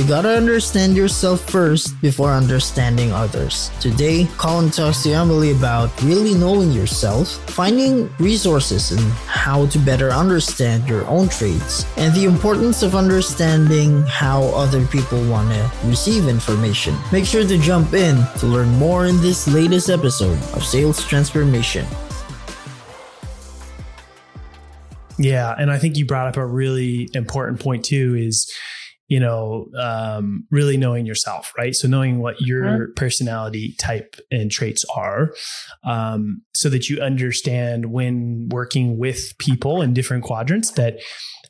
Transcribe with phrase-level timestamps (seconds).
[0.00, 3.70] You gotta understand yourself first before understanding others.
[3.80, 10.08] Today, Colin talks to Emily about really knowing yourself, finding resources, and how to better
[10.08, 16.96] understand your own traits, and the importance of understanding how other people wanna receive information.
[17.12, 21.84] Make sure to jump in to learn more in this latest episode of Sales Transformation.
[25.18, 28.50] Yeah, and I think you brought up a really important point too is
[29.10, 31.74] you know, um, really knowing yourself, right?
[31.74, 32.92] So knowing what your mm-hmm.
[32.94, 35.34] personality type and traits are,
[35.82, 41.00] um, so that you understand when working with people in different quadrants that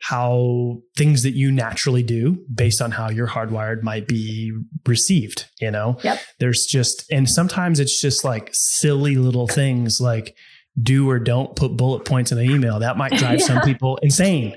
[0.00, 4.52] how things that you naturally do based on how you're hardwired might be
[4.84, 5.96] received, you know?
[6.02, 6.20] Yep.
[6.40, 10.36] There's just, and sometimes it's just like silly little things like,
[10.82, 12.80] do or don't put bullet points in an email.
[12.80, 13.46] That might drive yeah.
[13.46, 14.56] some people insane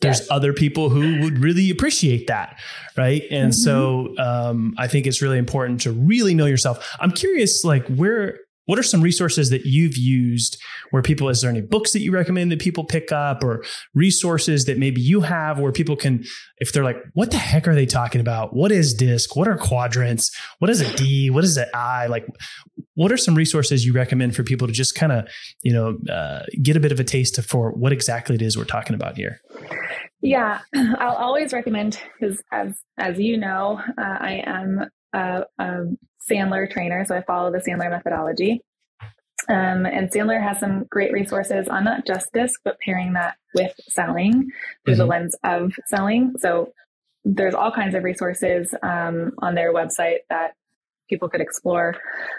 [0.00, 0.28] there's yes.
[0.30, 2.58] other people who would really appreciate that
[2.96, 3.22] right?
[3.30, 3.62] And mm-hmm.
[3.62, 6.96] so um, i think it's really important to really know yourself.
[7.00, 10.60] I'm curious like where what are some resources that you've used
[10.90, 13.64] where people is there any books that you recommend that people pick up or
[13.94, 16.24] resources that maybe you have where people can
[16.58, 18.54] if they're like what the heck are they talking about?
[18.54, 19.36] What is disc?
[19.36, 20.30] What are quadrants?
[20.58, 21.30] What is a d?
[21.30, 22.06] What is an i?
[22.06, 22.26] Like
[22.96, 25.28] what are some resources you recommend for people to just kind of
[25.62, 28.64] you know uh, get a bit of a taste for what exactly it is we're
[28.64, 29.40] talking about here
[30.20, 30.60] yeah
[30.98, 35.84] i'll always recommend because as as you know uh, i am a, a
[36.30, 38.60] Sandler trainer, so I follow the Sandler methodology.
[39.48, 43.72] Um, and Sandler has some great resources on not just disc, but pairing that with
[43.88, 44.50] selling
[44.84, 44.98] through mm-hmm.
[44.98, 46.34] the lens of selling.
[46.38, 46.72] So
[47.24, 50.52] there's all kinds of resources um, on their website that
[51.08, 51.94] people could explore.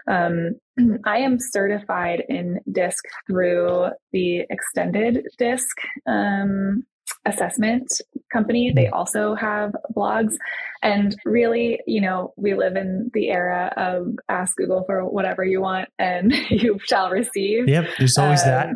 [0.07, 0.55] Um,
[1.05, 5.75] I am certified in DISC through the extended DISC
[6.07, 6.85] um,
[7.25, 7.87] assessment
[8.31, 8.71] company.
[8.75, 10.35] They also have blogs.
[10.83, 15.61] And really, you know, we live in the era of ask Google for whatever you
[15.61, 17.67] want and you shall receive.
[17.67, 18.69] Yep, there's always um, that.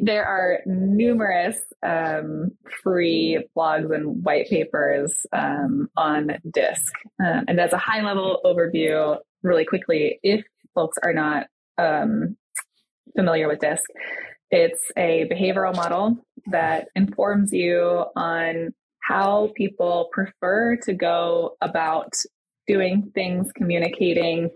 [0.00, 2.50] There are numerous um,
[2.82, 6.92] free blogs and white papers um, on DISC.
[7.24, 11.46] Um, and as a high level overview, really quickly, if folks are not
[11.78, 12.36] um,
[13.16, 13.82] familiar with DISC,
[14.50, 16.16] it's a behavioral model
[16.46, 22.14] that informs you on how people prefer to go about
[22.66, 24.50] doing things, communicating.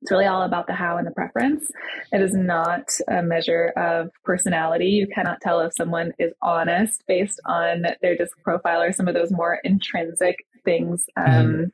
[0.00, 1.70] It's really all about the how and the preference.
[2.12, 4.86] It is not a measure of personality.
[4.86, 9.14] You cannot tell if someone is honest based on their disc profile or some of
[9.14, 11.64] those more intrinsic things um, mm-hmm.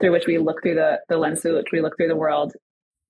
[0.00, 2.54] through which we look through the, the lens through which we look through the world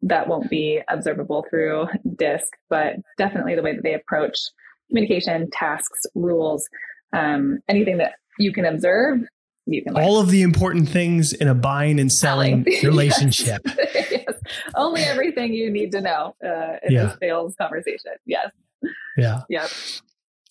[0.04, 4.38] that won't be observable through disc but definitely the way that they approach
[4.88, 6.68] communication tasks rules
[7.12, 9.20] um, anything that you can observe
[9.66, 14.06] you can all of the important things in a buying and selling, relationship yes.
[14.10, 14.34] yes.
[14.76, 17.12] only everything you need to know uh, in yeah.
[17.12, 18.12] a sales conversation.
[18.26, 18.50] Yes.
[19.16, 19.40] Yeah.
[19.48, 19.70] Yep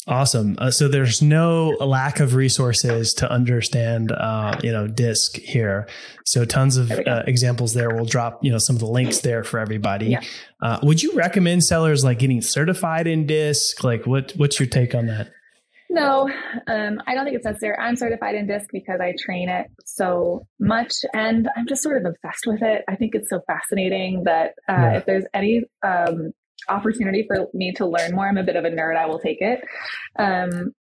[0.05, 0.57] Awesome.
[0.59, 5.87] Uh, so there's no lack of resources to understand, uh, you know, DISC here.
[6.25, 7.89] So tons of uh, examples there.
[7.89, 10.07] We'll drop, you know, some of the links there for everybody.
[10.07, 10.21] Yeah.
[10.61, 13.81] Uh, would you recommend sellers like getting certified in DISC?
[13.83, 15.31] Like, what what's your take on that?
[15.89, 16.27] No,
[16.67, 17.77] um, I don't think it's necessary.
[17.77, 22.11] I'm certified in DISC because I train it so much, and I'm just sort of
[22.11, 22.83] obsessed with it.
[22.89, 24.97] I think it's so fascinating that uh, yeah.
[24.97, 26.33] if there's any um,
[26.69, 28.27] opportunity for me to learn more.
[28.27, 28.97] I'm a bit of a nerd.
[28.97, 29.63] I will take it.
[30.17, 30.73] Um,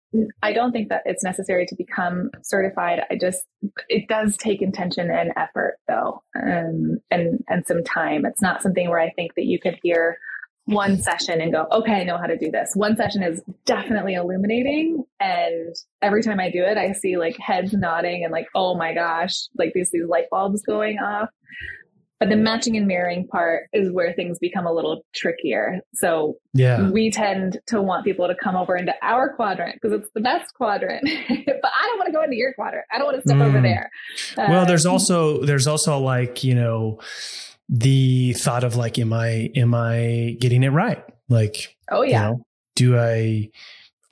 [0.43, 3.01] I don't think that it's necessary to become certified.
[3.11, 3.45] I just,
[3.89, 8.27] it does take intention and effort though, um, and, and some time.
[8.27, 10.19] It's not something where I think that you could hear
[10.65, 12.73] one session and go, okay, I know how to do this.
[12.75, 15.05] One session is definitely illuminating.
[15.21, 18.95] And every time I do it, I see like heads nodding and like, oh my
[18.95, 21.29] gosh, like these, these light bulbs going off.
[22.21, 25.81] But the matching and mirroring part is where things become a little trickier.
[25.95, 26.91] So yeah.
[26.91, 30.53] we tend to want people to come over into our quadrant because it's the best
[30.53, 31.03] quadrant.
[31.29, 32.85] but I don't want to go into your quadrant.
[32.93, 33.47] I don't want to step mm.
[33.47, 33.91] over there.
[34.37, 37.01] Uh, well, there's um, also there's also like, you know,
[37.71, 41.03] the thought of like, am I am I getting it right?
[41.31, 42.47] Like, oh yeah, you know,
[42.77, 43.51] do I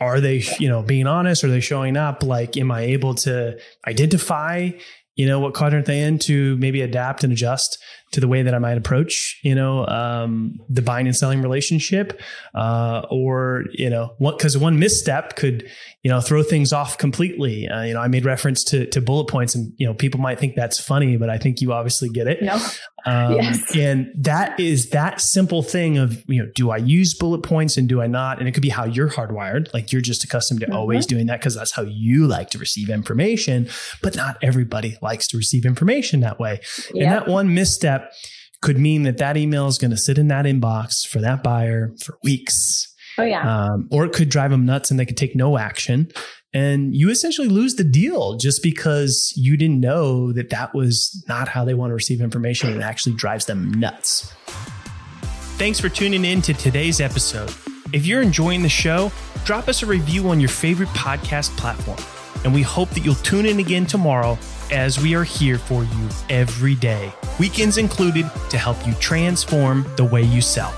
[0.00, 1.44] are they you know being honest?
[1.44, 2.22] Are they showing up?
[2.22, 4.70] Like, am I able to identify
[5.18, 7.76] you know what quadrant they in to maybe adapt and adjust
[8.12, 12.20] to the way that I might approach, you know, um, the buying and selling relationship,
[12.54, 15.68] uh, or you know, what because one misstep could,
[16.02, 17.68] you know, throw things off completely.
[17.68, 20.38] Uh, you know, I made reference to to bullet points, and you know, people might
[20.38, 22.42] think that's funny, but I think you obviously get it.
[22.42, 22.58] No.
[23.06, 23.76] Um, yes.
[23.76, 27.88] And that is that simple thing of you know, do I use bullet points and
[27.88, 28.38] do I not?
[28.38, 30.76] And it could be how you're hardwired, like you're just accustomed to mm-hmm.
[30.76, 33.68] always doing that because that's how you like to receive information.
[34.02, 36.60] But not everybody likes to receive information that way.
[36.92, 37.02] Yep.
[37.02, 38.12] And that one misstep that
[38.60, 41.94] could mean that that email is going to sit in that inbox for that buyer
[42.02, 42.92] for weeks.
[43.16, 43.42] Oh, yeah.
[43.42, 46.10] Um, or it could drive them nuts and they could take no action.
[46.54, 51.48] And you essentially lose the deal just because you didn't know that that was not
[51.48, 52.70] how they want to receive information.
[52.70, 54.32] And it actually drives them nuts.
[55.58, 57.52] Thanks for tuning in to today's episode.
[57.92, 59.12] If you're enjoying the show,
[59.44, 61.98] drop us a review on your favorite podcast platform.
[62.44, 64.38] And we hope that you'll tune in again tomorrow
[64.70, 70.04] as we are here for you every day, weekends included, to help you transform the
[70.04, 70.74] way you sell.